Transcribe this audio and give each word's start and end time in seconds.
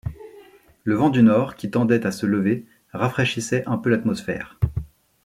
Le 0.83 0.95
vent 0.95 1.11
du 1.11 1.21
nord, 1.21 1.55
qui 1.55 1.69
tendait 1.69 2.07
à 2.07 2.11
se 2.11 2.25
lever, 2.25 2.65
rafraîchissait 2.91 3.61
un 3.67 3.77
peu 3.77 3.91
l’atmosphère. 3.91 4.57